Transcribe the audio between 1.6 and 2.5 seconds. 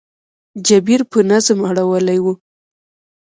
اړولې وه.